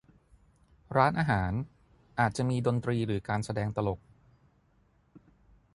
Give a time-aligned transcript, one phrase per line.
[0.97, 1.51] ร้านอาหาร
[2.19, 3.99] อาจจะมีดนตรีหรือการแสดงตลก